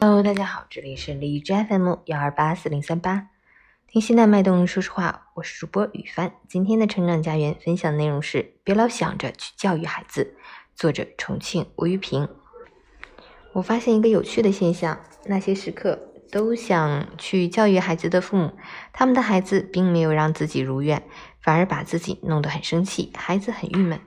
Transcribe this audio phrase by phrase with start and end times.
[0.00, 3.30] Hello，大家好，这里是荔枝 FM 幺二八四零三八，
[3.88, 6.34] 听心脉动说实话，我是主播雨帆。
[6.48, 10.36] 今天的成长家园分享内容是：别老想着去教育孩子。
[10.76, 12.28] 作者：重庆吴玉平。
[13.54, 15.98] 我发现一个有趣的现象，那些时刻
[16.30, 18.52] 都想去教育孩子的父母，
[18.92, 21.02] 他们的孩子并没有让自己如愿，
[21.40, 24.00] 反而把自己弄得很生气，孩子很郁闷。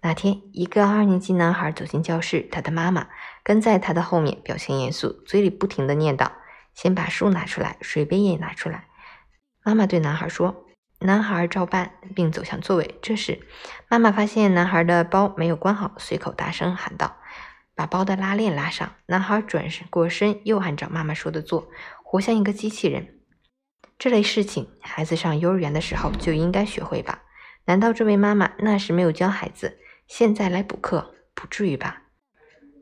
[0.00, 3.08] 那天，一个二年级男孩走进教室，他的妈妈
[3.42, 6.30] 跟在他的后面，表情严肃，嘴里不停的念叨
[6.72, 8.86] ：“先把书拿出来，水杯也拿出来。”
[9.64, 10.66] 妈妈对男孩说
[11.00, 13.40] ：“男孩照办，并走向座位。”这时，
[13.88, 17.16] 妈妈发现男孩的包没有关好，随口大声喊道
[17.74, 21.68] ：“把包的拉链拉上！”男孩转身过身，又按照妈妈说的做，
[22.04, 23.18] 活像一个机器人。
[23.98, 27.22] 这类事情，孩子上幼儿园的时候就应该学会吧？
[27.64, 29.80] 难道这位妈妈那时没有教孩子？
[30.08, 32.02] 现在来补课，不至于吧？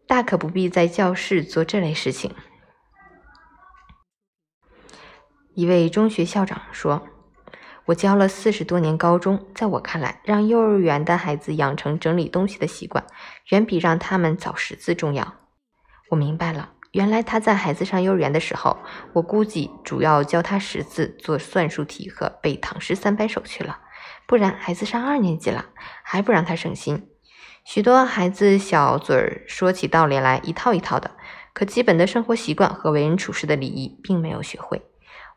[0.06, 2.32] 大可不必在教室做这类事情。
[5.54, 7.08] 一位中学校长说
[7.86, 13.04] ：“我教了四十多年高中，在我看来，让幼儿园的孩子养成整理东西的习惯，
[13.50, 15.34] 远比让他们早识字重要。”
[16.10, 18.78] 我明白了，原来他在孩子上幼儿园的时候，
[19.14, 23.80] 我估计主要教他识字、做算术题和背唐诗三百首去了，
[24.28, 25.66] 不然孩子上二年级了，
[26.04, 27.10] 还不让他省心。
[27.66, 31.10] 许多孩子小嘴儿说起道理来一套一套的，
[31.52, 34.80] 可基本的生活习惯和为人处事的礼仪并没有学会。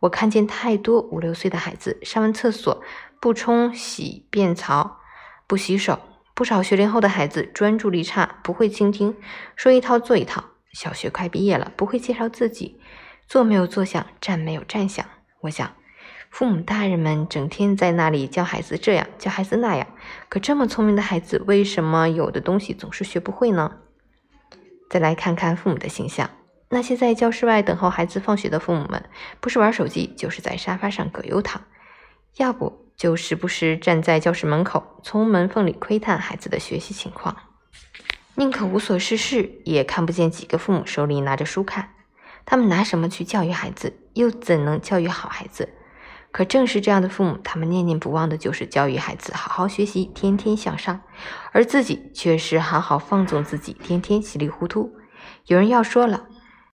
[0.01, 2.83] 我看见太多五六岁的孩子上完厕所
[3.19, 4.99] 不冲洗便槽、
[5.47, 5.99] 不洗手，
[6.35, 9.17] 不少学龄后的孩子专注力差，不会倾听，
[9.55, 10.43] 说一套做一套。
[10.71, 12.79] 小学快毕业了，不会介绍自己，
[13.27, 15.03] 坐没有坐相，站没有站相。
[15.41, 15.78] 我想。
[16.29, 19.87] 父母大人们整天在那里教孩子这样，教孩子那样，
[20.29, 23.77] 可这么聪明的孩子，为什么有的东西总是学不会呢？
[24.89, 26.29] 再来看看父母的形象，
[26.69, 29.03] 那些在教室外等候孩子放学的父母们，
[29.39, 31.61] 不是玩手机，就是在沙发上葛优躺，
[32.37, 37.35] 要不就时不时站在教室门口，从门缝里窥探孩子的学习情况，
[38.35, 41.95] 宁可无所事事，也看不见几个父母手里拿着书看。
[42.45, 43.93] 他们拿什么去教育孩子？
[44.13, 45.69] 又怎能教育好孩子？
[46.31, 51.01] 可正是这样的父母，他们念念不忘的就是教育孩子好好学习，天天向上，
[51.51, 54.95] 而自己却是好好放纵自己，天天稀里糊涂。
[55.47, 56.27] 有人要说了，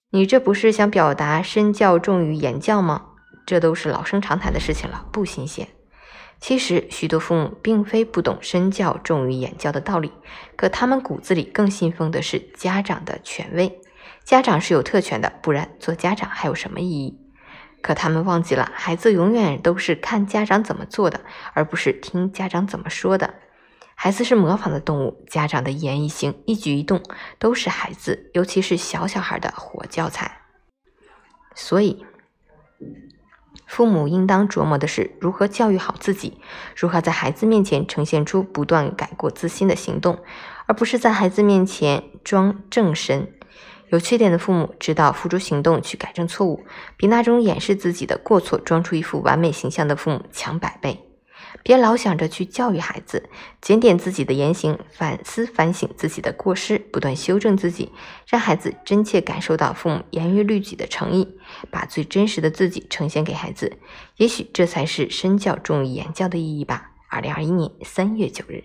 [0.10, 3.06] 你这不是想表达身教重于言教吗？
[3.46, 5.68] 这都是老生常谈的事情了，不新鲜。
[6.40, 10.12] 其实许多父母并非不懂身教重于言教的道理，
[10.58, 13.80] 可他们骨子里更信奉的是家长的权威，
[14.26, 17.23] 家长是有特权的，不然做家长还有什么意义？
[17.84, 21.20] 可他们忘记了，孩子永远都是看家长怎么做的，
[21.54, 23.36] 而不是听家长怎么说的。
[23.94, 27.04] 孩子是模仿的动物，家长的一言一行、一举一动
[27.38, 30.40] 都是孩子，尤其是小小孩的活教材。
[31.54, 32.06] 所以，
[33.68, 36.40] 父母应当琢磨的是如何教育好自己，
[36.76, 40.24] 如何在孩子面前呈现出不断改过自新的行动，
[40.68, 43.32] 而不是在孩子面前装正神。
[43.94, 46.66] 有缺点的父母知道付诸行动去改正错误，
[46.98, 51.06] 比那种掩饰自己的过错、装出一副完美形象的父母强百倍。
[51.62, 53.30] 别老想着去教育孩子，
[53.62, 57.92] 检点自己的言行，反思反省自己的过失，不断修正自己，
[58.28, 61.38] 让孩子真切感受到父母严于律己的诚意，
[61.70, 63.78] 把最真实的自己呈现给孩子。
[64.18, 66.94] 也许这才是身教重于言教的意义吧。
[67.12, 68.64] 二零二一年三月九日。